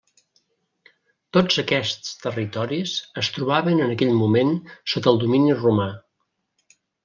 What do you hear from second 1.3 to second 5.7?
Tots aquests territoris es trobaven en aquell moment sota el domini